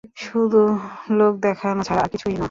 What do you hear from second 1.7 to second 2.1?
ছাড়া আর